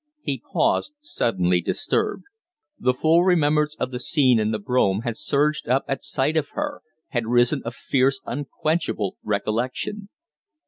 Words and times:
He 0.23 0.41
paused, 0.51 0.95
suddenly 1.01 1.61
disturbed. 1.61 2.23
The 2.79 2.95
full 2.95 3.21
remembrance 3.21 3.75
of 3.75 3.91
the 3.91 3.99
scene 3.99 4.39
in 4.39 4.49
the 4.49 4.57
brougham 4.57 5.03
had 5.03 5.15
surged 5.15 5.69
up 5.69 5.85
at 5.87 6.03
sight 6.03 6.35
of 6.35 6.49
her 6.53 6.81
had 7.09 7.27
risen 7.27 7.61
a 7.65 7.71
fierce, 7.71 8.19
unquenchable 8.25 9.17
recollection. 9.21 10.09